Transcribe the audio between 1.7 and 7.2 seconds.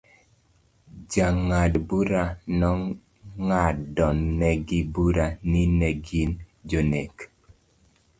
bura nong'adnegi bura ni ne gin jonek.